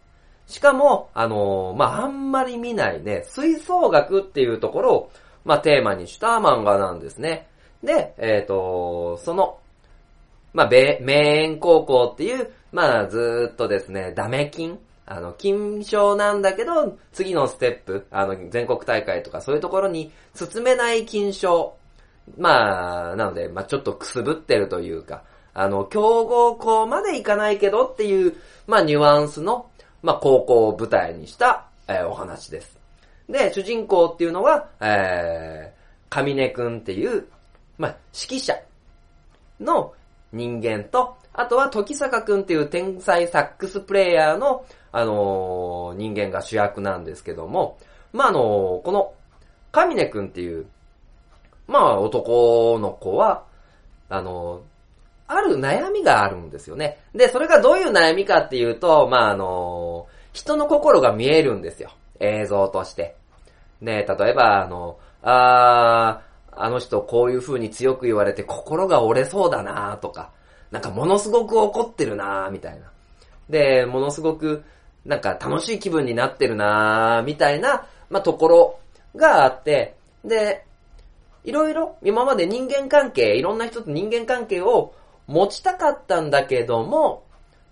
[0.47, 5.11] しかも、あのーまあ、あんまり見ないね、吹奏楽っていうところを、
[5.45, 7.47] まあ、テーマにした漫画なんですね。
[7.83, 9.59] で、えっ、と、その、
[10.53, 21.73] まあ、米、名園高校っていう、まあ、ずっとですね、ダメ金あの、金賞なんだけど、次のステップ、あの、全国大会とかそういうところに進めない金賞。
[22.37, 28.35] まあ、なので、まあ、ちょっとくすぶってるというか、あの、強豪校まで行かないけどっていう、
[28.65, 29.69] まあ、ニュアンスの、
[30.01, 32.77] まあ、高校を舞台にした、えーお話です。
[33.29, 37.25] で、主人公っていうのは、えー、上根くんっていう、
[37.77, 38.55] まあ、指揮者
[39.59, 39.93] の
[40.31, 47.77] 人間と、あとは時坂くんっていう天才サックスプレイヤーの、あのー人間が主役なんですけども、
[48.13, 49.13] まあ、あのーこの、
[49.71, 50.65] 上根くんっていう、
[51.67, 53.43] まあ、男の子は、
[54.07, 54.73] あのー
[55.25, 56.99] ある悩みがあるんですよね。
[57.15, 61.91] で、それがどういう悩みかっていうと、まあ、あの人の心が見えるんですよ。
[62.19, 63.15] 映像として。
[63.81, 70.29] ね、例えば、あの、あー、あの人こういう風に強く言われて心が折れそうだなとか、
[70.71, 72.91] なんかものすごく怒ってるなみたいな。
[73.49, 74.63] で、ものすごく、
[75.05, 78.79] なんか楽しい気分になってるなみたいな、まあ、ところ
[79.15, 80.65] があって、で、
[81.43, 84.93] いろいろ今まで人間関係、いろんな人と人間関係を
[85.27, 87.23] 持ちたかったんだけども、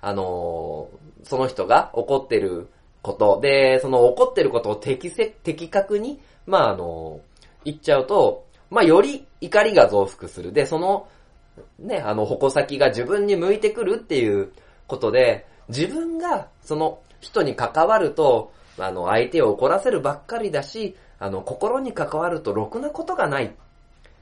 [0.02, 2.68] あのーその人が怒ってる
[3.04, 7.32] こと、で、その怒ってることを適切、的確に、まあ、あのー
[7.64, 10.52] 言っちゃうと、まあ、より怒りが増幅する。
[10.52, 11.08] で、その、
[11.78, 14.52] ね、あの、矛先が自分に向いてくるっていう
[14.88, 23.46] ことで、自分がその人に関わると、あの、相手を怒らせるばっかりだし、あの、心に関わるとろくなことがない。
[23.46, 23.50] っ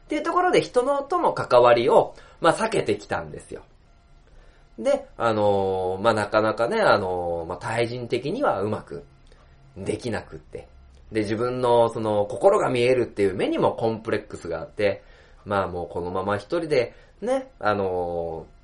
[0.10, 3.62] ていうところで人のとの関わりを、まあ、避けてきたんですよ。
[4.78, 9.04] で、あのーまあ、なかなかね、あのーまあ、対人的にはうまく
[9.78, 10.68] できなくって。
[11.12, 15.04] で、自分のその心が見えるっていう目にもコンプレックスがあって、
[15.46, 18.60] まあもうこのまま一人でね、あのー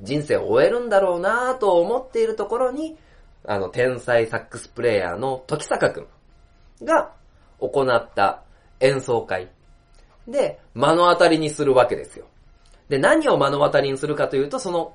[0.00, 2.96] 人生を終えるんだろうなと思っているところに、
[3.44, 6.06] あの、天才サックスプレイヤーの時坂くん
[6.84, 7.12] が
[7.58, 8.42] 行った
[8.80, 9.48] 演奏会
[10.26, 12.26] で目の当たりにするわけですよ。
[12.88, 14.94] で、何を目の当たりにするかというと、その、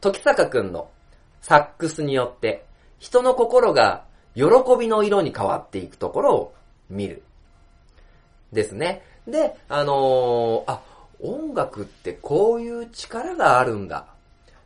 [0.00, 0.88] 時坂くんの
[1.40, 2.64] サックスによって、
[2.98, 4.44] 人の心が喜
[4.78, 6.54] びの色に変わっていくところを
[6.88, 7.22] 見る。
[8.52, 9.02] ですね。
[9.26, 10.80] で、あのーあ、
[11.20, 14.06] 音楽ってこういう力があるんだ。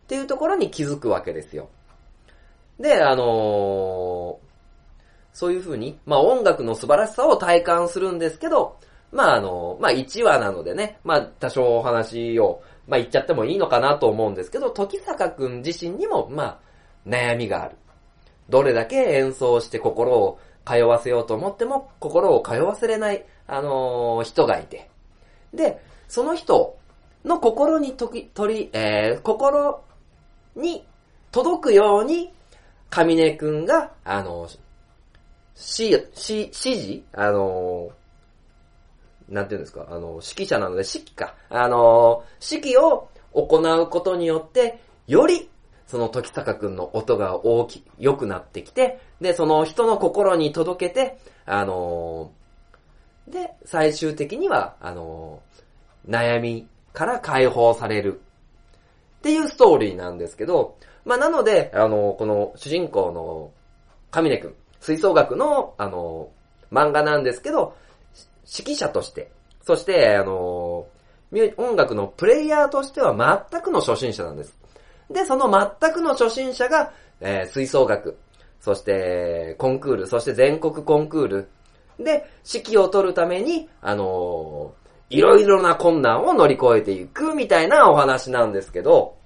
[0.04, 1.68] っていうところに気づくわけですよ。
[2.80, 4.50] で、あのー
[5.32, 8.76] そういう風に、まあ音楽の素晴らしさを体感するんですけど、
[9.12, 16.58] まああの、まあ1話なのでね、まあ多少お話を、まあ言っちゃってもいいのかなと思うんですけど、時坂くん自身にも、まあ
[17.08, 17.76] 悩みがある。
[18.48, 24.90] どれだけ演奏して心を通わせようと思っても、心を通わせれない、あのー人がいて。
[25.54, 26.76] で、その人
[27.24, 29.82] の心にとき、取り、えー、心
[30.56, 30.84] に
[31.30, 32.32] 届くように、
[32.90, 34.58] 上根くんが、あの、し、
[35.54, 35.92] し、
[36.38, 37.02] 指示？
[37.12, 37.90] あの、
[39.28, 39.86] なんていうんですか？
[39.90, 41.34] あの、指揮者なので指揮か。
[41.48, 45.48] あの、指揮を行うことによって、より、
[45.86, 52.32] その時坂くんの音が大き、良くなってきて、で、その人の心に届けて、あの、
[53.28, 55.42] で、最終的には、あの、
[56.08, 58.20] 悩みから解放される。
[59.18, 60.76] っていうストーリーなんですけど、
[61.10, 63.50] まあ、なので、あの、この主人公の
[64.12, 66.28] 上根くん、吹奏楽の、あの、
[66.70, 67.74] 漫画なんですけど、
[68.46, 70.86] 指揮者として、そして、あの、
[71.56, 74.56] 音楽のプレイヤーとしては全くの初心者なんです。
[75.10, 78.16] で、その全くの初心者が、えー吹奏楽、
[78.60, 81.48] そしてコンクール、そして全国コンクール
[81.98, 84.80] で指揮を取るために、あのー
[85.12, 89.16] いろいろな困難を乗り越えていくみたいなお話なんですけど、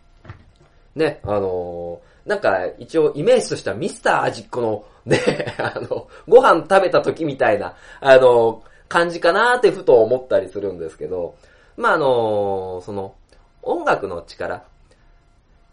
[0.94, 5.18] ね、あのーなんか一応イメージとしてはミスター味っ子の、ね、
[5.58, 11.34] あの、ご飯食べた時みたいな、あの感じかなーってふと思ったりするんですけど、
[11.76, 13.14] まあ、あのその、
[13.62, 14.64] 音楽の力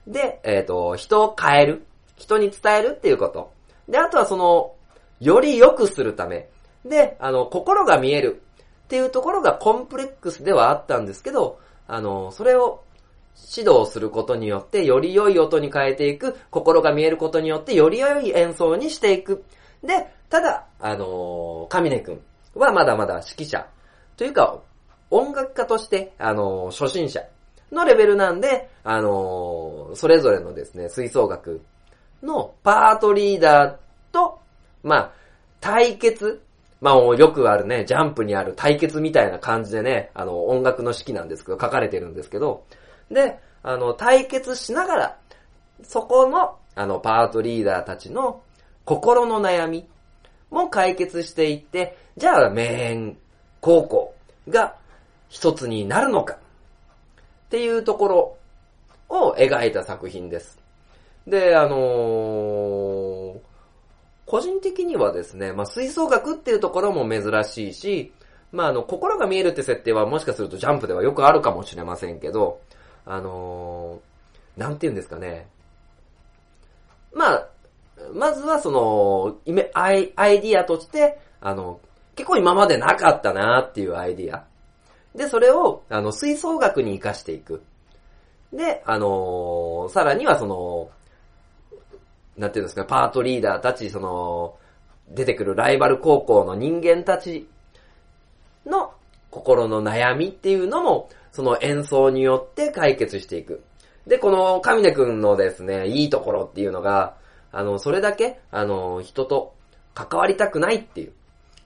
[0.08, 1.86] で、えっ、と、人を変える、
[2.18, 3.52] 人に伝えるっていうこと。
[3.88, 4.74] で、あとはその、
[5.20, 6.50] より良くするため、
[6.84, 8.42] で、あの、心が見える
[8.86, 12.82] っていうところがコンプレックスではあったんですけど、あの、それを
[13.36, 19.44] 指導することによって、より良い音に変えていく、心が見えることによって、より良い演奏にしていく。
[19.84, 22.22] で、ただ、あのー、神根くん
[22.56, 23.68] はまだまだ指揮者。
[24.18, 24.60] というか、
[25.10, 27.22] 音楽家として、あのー初心者
[27.72, 31.62] のレベルなんで、あのーそれぞれのですね、吹奏楽
[32.24, 33.76] のパートリーダー
[34.14, 34.40] と、
[34.84, 35.12] まあ、
[35.60, 36.42] 対決
[36.82, 42.66] まあ、よくあるね、ジャンプにある対決みたいな感じでね、あの、音楽の式なんですけど、書かれてるんですけど、
[43.12, 45.18] で、あの、対決しながら、
[45.84, 48.42] そこの、あの、パートリーダーたちの
[48.86, 49.88] 心の悩み
[50.50, 53.18] も解決していって、じゃあ、名演
[53.60, 54.16] 高校
[54.50, 54.76] が
[55.30, 56.38] 一つになるのかっ
[57.50, 58.38] ていうところ
[59.10, 60.58] を描いた作品です。
[61.28, 63.52] で、あのー
[64.32, 68.14] 個人的にはですね、まあ、吹奏楽っていうところも珍しいし、
[68.54, 72.62] まあ、あの、心が見えるって設定はもしかするとジャンプではよくあるかもしれませんけど、
[73.12, 75.48] あのーなんて言うんですかね。
[77.14, 77.48] まあ、
[78.14, 81.80] まずはその、イメアイアイディアとして、あの、
[82.16, 84.46] 結構今までなかったなっていうアイディア。
[85.16, 87.64] で、それを、あの、吹奏楽に活かしていく。
[88.54, 90.90] で、あのーさらにはその、
[92.38, 94.56] なんていうんですか、パートリーダーたち、その、
[95.10, 97.50] 出てくるライバル高校の人間たち
[98.66, 98.94] の
[99.30, 103.64] 心の悩みっていうのも、その演奏によって解決していく。
[104.08, 107.16] で、この神根くんのですね、いいところっていうのが、
[107.52, 109.54] あの、それだけ、あの、人と
[109.94, 111.14] 関わりたくないっていう、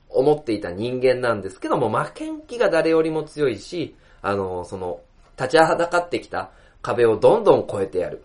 [0.10, 5.02] 思っていた人間なんですけども、負けん気が誰よりも強いし、あの、その、
[5.38, 6.52] 立ちはだかってきた
[6.82, 8.24] 壁をどんどん越えてやる。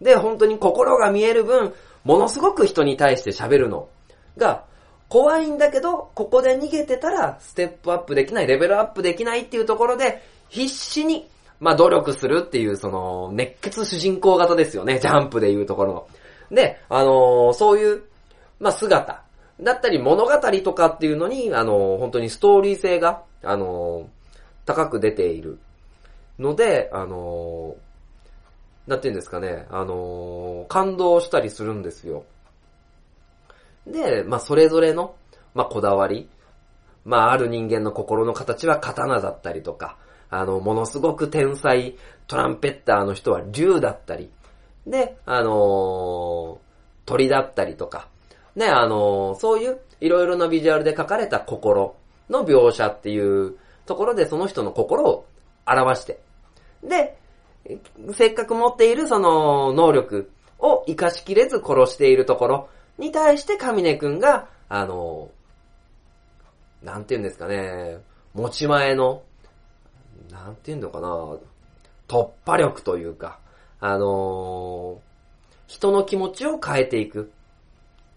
[0.00, 3.88] で、本当に心が見える分、ものすごく人に対して喋るの
[4.36, 4.64] が、
[5.08, 11.28] 怖いんだけど、ここで逃げてたら、ステップアップできない、レベルアップできないっていうところで、必死に、
[11.60, 16.08] まあ、努力するっていう、その、熱血主人公型ですよね、ジャンプでいうところの。
[16.50, 18.02] で、あのーそういう、
[18.60, 19.22] まあ、姿、
[19.60, 20.30] だったり物語
[20.62, 24.16] とかっていうのに、あのー本当にストーリー性が、あのー
[24.66, 25.58] 高く出ている
[26.38, 27.76] ので、あの
[28.86, 32.24] なんていうんですかね、あの感動したりするんですよ。
[33.86, 35.14] で、まあ、それぞれの、
[35.54, 36.28] まあ、こだわり。
[37.04, 39.96] まあ、ある人間の心の形は刀だったりとか、
[40.30, 44.30] あの、ものすごく天才トランペッターの人は竜だったり、
[44.86, 46.66] で、あのー
[47.06, 48.08] 鳥だったりとか、
[48.56, 51.94] ね、あのーそういういろいろなビジュアルで書かれた心
[52.28, 53.56] の描写っていう
[53.86, 55.26] ところでその人の心を
[55.66, 56.20] 表して、
[56.82, 57.16] で、
[58.12, 62.68] せっかく持っているその能力を活かしきれず殺しているところ
[62.98, 65.30] に対して神根くんが、あの、
[66.82, 67.98] なんて言うんですかね、
[68.34, 69.22] 持ち前の、
[70.30, 71.08] なんて言うのかな、
[72.08, 73.38] 突破力というか、
[73.80, 75.00] あの
[75.66, 77.30] 人の気持ちを変えていく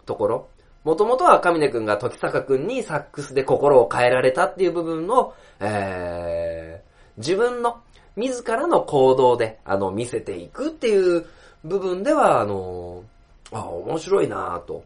[0.06, 0.48] ところ。
[0.84, 7.82] もともとは神根くんが時坂くんにサックスで心を変えられたっていう部分を、えー、自分の
[8.16, 11.26] 自らの行動で、あの、見せていくっていう
[11.64, 13.04] 部分では、あの、
[13.52, 14.84] あ、面白いなぁと、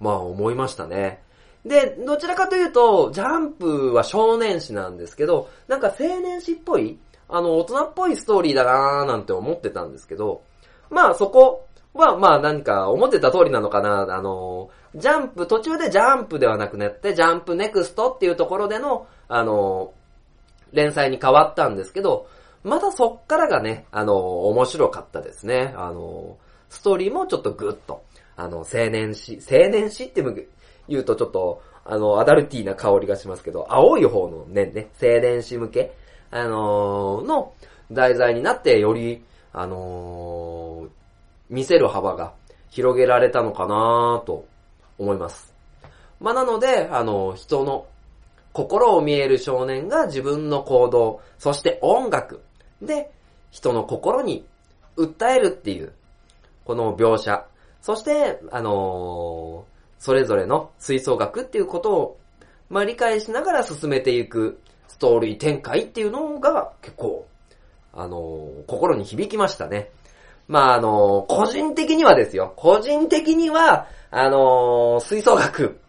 [0.00, 1.20] まあ思いましたね。
[1.64, 6.98] で、どちらかというと、ジャンプは少年誌なんですけど、なんか青年誌っぽい、
[7.28, 10.42] あの、大人っぽいストーリーだなぁなんて思ってたんですけど、
[10.90, 19.92] まあそこは、まあ何か思ってた通りなのかな、あの、ジャンプ、途中でジャンプではなくなって、ジャンプネクストっていうところでの、あの、
[20.72, 22.28] 連載に変わったんですけど、
[22.62, 25.74] またそっからがね、あの、面白かったですね。
[25.76, 26.36] あの、
[26.68, 28.02] ストーリーもちょっとグッと、
[28.36, 30.22] あの、青年誌、青年誌って
[30.88, 35.92] 言うとちょっと、あの、アダルティーな香りがしますけど、青い方のね、ね、青年誌向け、
[36.30, 37.52] あのーの
[37.92, 39.22] 題材になって、より、
[39.52, 40.88] あのー
[41.50, 42.32] 見せる幅が
[42.70, 44.46] 広げられたのかなと
[44.98, 45.52] 思います。
[46.20, 47.86] まあ、なので、あの、人の
[48.52, 52.42] 心を見える少年が自分の行動、そして音楽
[52.80, 53.10] で
[53.50, 54.46] 人の心に
[54.96, 55.92] 訴えるっていう、
[56.64, 57.46] この描写。
[57.82, 59.66] そして、あの
[60.04, 62.18] それぞれの吹奏楽っていうことを、
[62.68, 67.26] まあ、理解しながら進めていくストーリー展開っていうのが結構、
[67.90, 69.88] あのー心に響きましたね。
[70.46, 72.52] まあ、あのー個人的にはですよ。
[72.54, 75.80] 個人的には、あのー吹奏楽、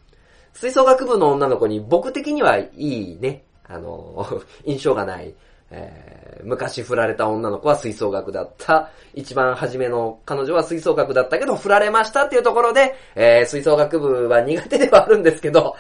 [0.53, 5.35] 吹奏楽部の女の子に僕的にはいいね、あの 印象がない、
[5.71, 8.91] えー昔振られた女の子は吹奏楽だった。
[9.15, 15.75] 一番初めの彼女は吹奏楽だったけど振られましたっていうところで、えー吹奏楽部は苦手ではあるんですけど、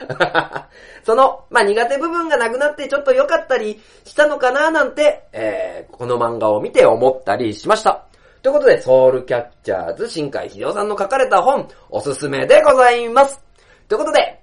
[1.05, 8.05] その、まあ、苦手部分がなくなってちょっと良かったりしたのかななんて、えーこの漫画を見て思ったりしました。
[8.41, 13.39] ということで、ソウルキャッチャーズ新海秀夫さんの書かれた本、おすすめでございます。
[13.87, 14.39] ということで、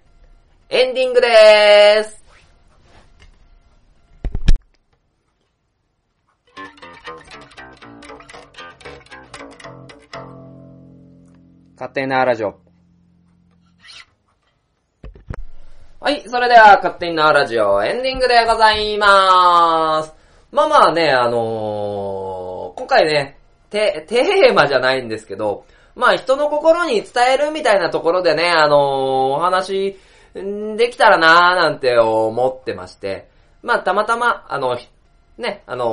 [0.71, 2.22] エンディングでーす。
[11.83, 12.61] 勝手なラジオ。
[15.99, 20.15] はい、それでは、勝手になラジオ、エンディングでございまーす。
[20.53, 23.37] まあまあね、あのー、今回ね、
[23.71, 25.65] テ、テーマじゃないんですけど、
[25.97, 29.99] まあ人の心に伝えるみたいなところでね、あのー、お話、
[30.35, 33.29] できたらなーなんて思ってまして、
[33.65, 34.79] まあたまたま、あの、
[35.37, 35.89] ね、あのー、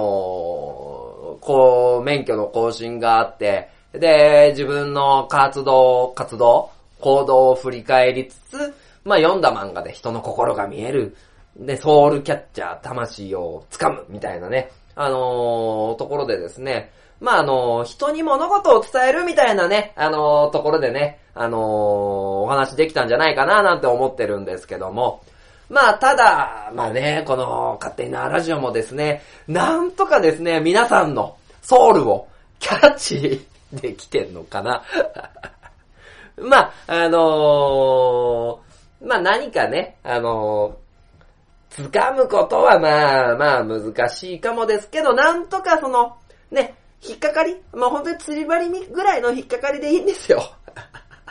[1.40, 8.74] こう、免許の更新があって、で、自分の活動、活動、行動を振り返りつつ、
[9.04, 11.16] まあ読んだ漫画で人の心が見える、
[11.56, 25.24] で、ソウルキャッチャー、魂を掴む、みたいなね、あのーところでですね、まああのー人に物事を伝えるみたいなね、あのーところでね、あのお話できたんじゃないかななんて思ってるんですけども、
[25.70, 32.28] まあ、ただ、まあね、この勝手なラジオもですね、なんとかですね、皆さんのソウルを
[32.60, 33.46] キャッチ
[33.82, 34.84] できてんのかな？
[36.38, 40.90] まあ、あのーまあ何かね、あのー
[41.70, 46.18] 掴むことはまあまあ難しいかもですけど、なんとかその、
[46.50, 46.76] ね、
[47.08, 50.42] 引っかかりまあ本当に釣り針にぐらいの引っかかりでいいんですよ。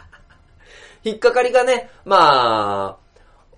[1.03, 2.97] 引っかかりがね、ま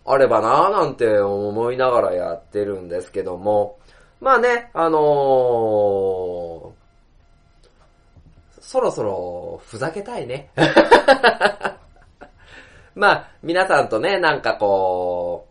[0.07, 3.79] あ、あればなぁなんて思いながらやってるんですけども、
[4.21, 6.80] まあね、あのー
[8.71, 10.49] そろそろふざけたいね。
[12.95, 15.49] まあ、皆さんとね、なんかこ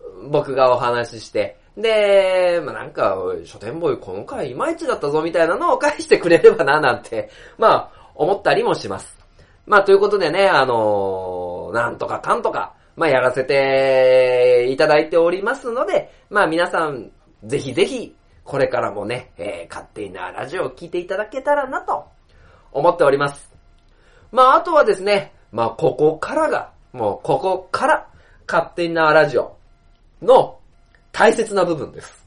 [0.00, 9.16] う、僕がお話しして、で、まあなんか、書店ボーイこの回いまいちだったぞみたいなのを返してくれればななんて、まあ、思ったりもします。
[9.66, 17.12] まあということでね、あのーなんとかかんとか、まあやらせていただいておりますので、まあ皆さん、
[17.44, 18.16] ぜひぜひ、
[18.50, 22.08] これからもね、えー、勝手なラジオを聞いていただけたらなと、
[22.72, 23.48] 思っております。
[24.32, 28.08] まああとはですね、まあここからが、もうここから、
[28.48, 29.56] 勝手なラジオ
[30.20, 30.58] の
[31.12, 32.26] 大切な部分です。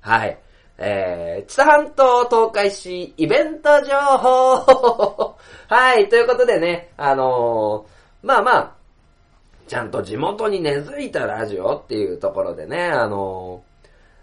[0.00, 0.36] はい。
[0.78, 5.36] えー、知多半島東海市イベント情報
[5.70, 8.72] はい、ということでね、あのーまあまあ、
[9.68, 13.71] ちゃんと地元に根付いたラジオっていうところでね、あのー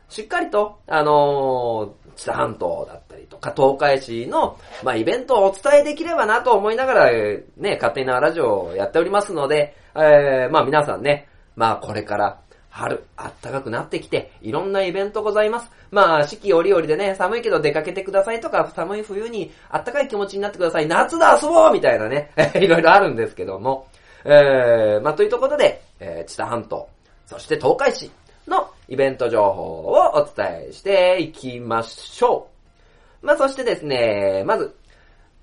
[0.10, 12.40] しっかりと、あのー、知多半島だったりとか、東海市の、まあ、イベントをお伝えできればなと思いながら、えーね、勝手なラジオをやっておりますので、えー、まあ皆さんね、まあこれから、
[12.70, 15.70] 春、暖かくなってきて、いろんなイベントございます。
[15.92, 20.88] まあ、四季折々でね、寒いけど出かけてくださいとか、寒い冬に暖かい気持ちになってください。
[20.88, 23.88] 夏で遊ぼうみたいなね、 いろいろあるんですけども。
[24.26, 26.88] えー、まあというところで、えー、知多半島、
[27.26, 28.12] そして東海市
[28.48, 32.50] のイベント情報をお伝えしていきましょ
[33.22, 33.26] う。
[33.26, 34.76] まあそしてですね、まず、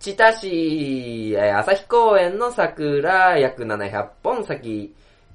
[0.00, 4.94] 知多市、えー朝日公園の桜約700本咲き、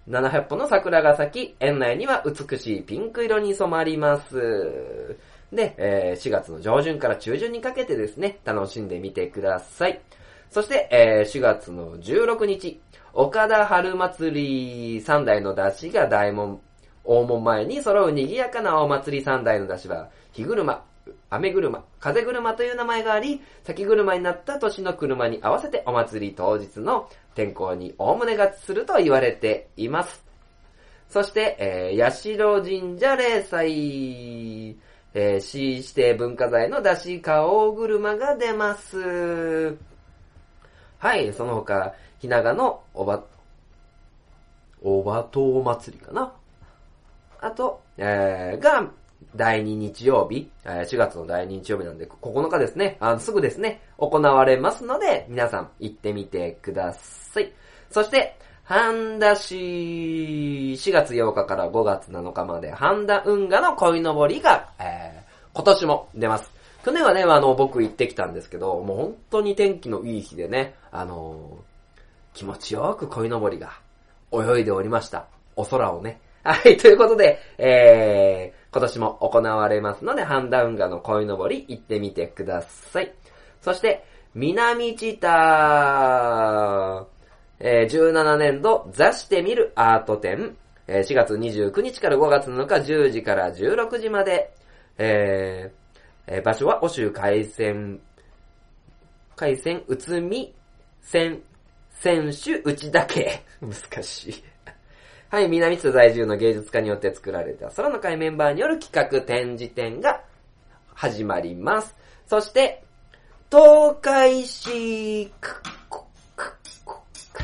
[0.10, 5.16] 700本の桜が咲き、園内には美しいピンク色に染まります。
[5.54, 10.02] で、えー4月の上旬から中旬にかけてですね、楽しんでみてください。
[10.50, 12.82] そして、えー4月の16日、
[13.14, 16.60] 岡田春祭り三代の出汁が大門、
[17.04, 20.84] 大門前に揃う賑やかなお祭り三代の出汁は、日車、
[21.30, 30.24] 雨車、風車という名前があり、先車になった年の車に合わせてお祭り当日の天候に大胸がすると言われています。
[31.10, 34.78] そして、えー、八代神社霊祭、
[35.14, 39.78] えー、市指定文化財の出し顔車が出ます。
[41.00, 43.24] はい、その他、ひながのおば、
[44.82, 46.34] おばとう祭りかな
[47.42, 48.90] あと、えー、が、
[49.36, 57.52] 第2日曜日、4月の第2日曜日なんで、9日ですね、あの、すぐですね、行われますので、皆さん行ってみてください。
[57.90, 65.22] そして、半田市、4月8日から5月7日まで、半田運河の鯉のぼりが、えー
[65.54, 66.50] 今年も出ます。
[66.86, 71.72] 去年はね、あの、僕行ってきたんですけど、もう本当に天気のいい日でね、あのー
[72.34, 73.74] 気持ちよく鯉のぼりが
[74.32, 75.26] 泳いでおりました。
[75.58, 76.22] お空をね。
[76.44, 83.14] はい、ということで、えー、今年も行われますので、ハンダ運河の鯉のぼり行ってみてください。
[83.62, 85.28] そして、南知多、
[87.60, 94.52] えー17年度座してみるアート展、えー4月29日から5月7日10時から16時まで、
[94.98, 98.00] えーえー場所は、欧州海鮮、
[99.36, 100.56] 海鮮、うつみ、
[101.02, 101.40] 選、
[101.92, 103.44] 選手、内だけ。
[103.62, 104.44] 難しい。
[105.32, 110.26] はい、南津在住の芸術家によって作られた空の会メンバーによる企画展示展が
[110.94, 111.96] 始まります。
[112.28, 112.84] そして、
[113.50, 116.06] 東海市、くこ
[116.36, 117.02] くこ
[117.34, 117.40] く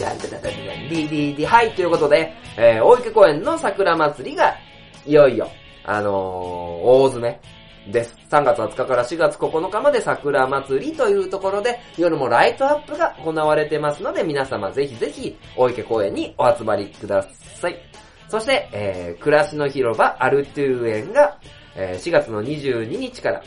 [0.00, 4.54] ダダダダダダディディディはい、ということで、えー、大池公園の桜祭りが、
[5.04, 5.50] いよいよ、
[5.82, 7.40] あのー、大詰め
[7.88, 8.16] です。
[8.30, 17.76] 3月20日から4月9日まで桜祭りというところで、夜もライトアップが行われてますので、皆様ぜひぜひ、大池公園にお集まりください。
[18.28, 21.38] そして、えー、暮らしの広場アルトゥー園が、
[21.74, 23.42] えー4月の22日から、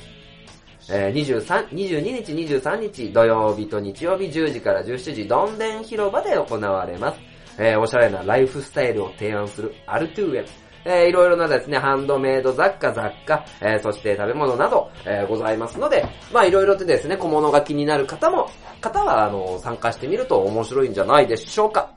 [0.90, 7.20] えー23、22日、23日、土曜日と日曜日10時から17時、どんでん広場で行われます。
[7.58, 10.62] えーおしゃれなライフスタイルを提案するアルトゥー園。
[10.86, 18.50] えーいろいろなですね、ハンドメイド雑貨、雑貨、えーそして食べ物など、えーございますので、まあいろいろとですね、小物が気になる方も、
[18.82, 21.90] 方は、あの、参加してみると面白いんじゃないでしょうか。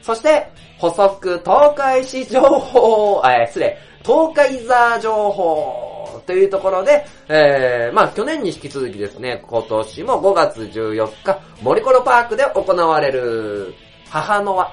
[0.00, 13.74] そして、補足東海市情報、えー失礼、東海座情報というところで、えー、まあ去年に引き続きですね、今年も5月14日、森コロパークで行われる、
[14.08, 14.72] 母の輪、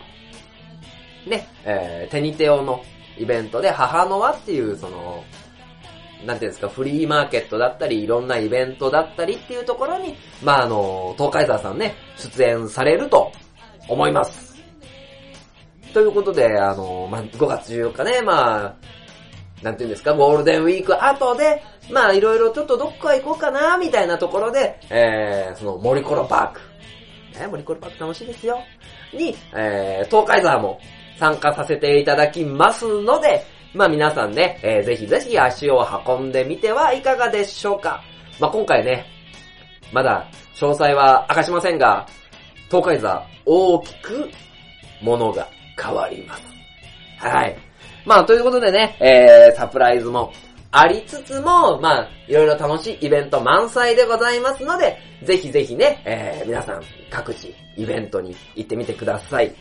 [1.28, 2.82] ね、えー、テニテオの
[3.20, 5.24] イベントで母の輪っていう、その、
[6.26, 13.32] なんていうんですか、フリーマーケットだったり、いろんなイベントだったりっていうところに、まああの、東海沢さんね、出演されると
[13.88, 14.50] 思います。
[15.94, 18.76] ということで、あの、まあ、5月14日ね、まあ、
[19.64, 26.62] なんていうんですか、ゴールデンウィーク後で、まあ、いろいろちょっとどっか行こうかな、みたいなところで、えー、その森コロパーク。
[27.40, 28.60] ね、森コロパーク楽しいですよ。
[29.14, 30.80] に、えー、東海沢も
[31.20, 38.02] 参加させていただきますので、まあ皆さんね、えー、ぜひぜひ足を運んでみてはいかがでしょうか。
[38.40, 39.06] まあ今回ね、
[39.92, 42.08] まだ詳細は明かしませんが、
[42.68, 44.30] 東海座大きく
[45.02, 45.48] ものが
[45.80, 46.44] 変わります。
[47.18, 47.58] はい。
[48.06, 50.32] まあということでね、えー、サプライズも
[50.72, 59.54] ありつつも、まあいろいろ楽しいイベント満載でございますので、ぜひぜひね、えー、皆さん各地イベントに行ってみてください。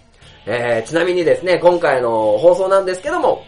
[0.51, 3.45] えー、ちなみにですね、今回の放送なんですけども、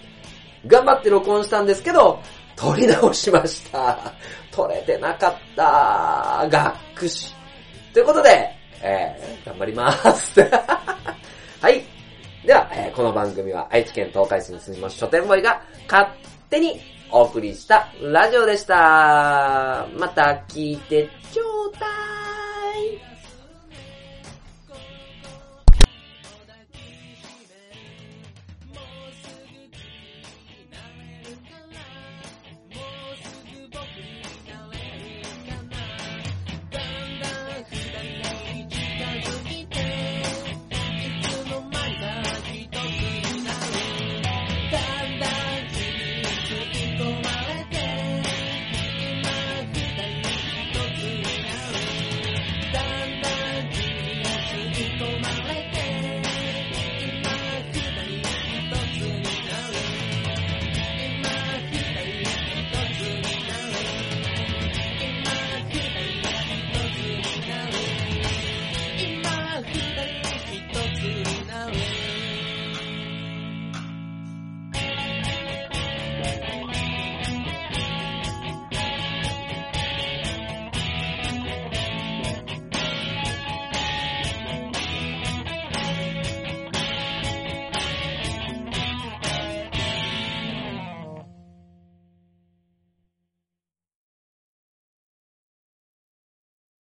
[0.66, 2.20] 頑張って録音したんですけど、
[2.56, 4.12] 撮り直しました。
[4.52, 6.46] 撮れてなかった。
[6.50, 7.34] がっくし。
[7.94, 8.50] ということで、
[8.82, 10.42] えー、頑張ります。
[11.62, 11.82] はい。
[12.44, 16.06] では、えーこの番組は愛知県東海市に住みます書店ボーイが勝
[16.50, 16.80] 手に
[17.10, 19.86] お送りしたラジオでした。
[19.96, 22.29] また聞いてちょうだい。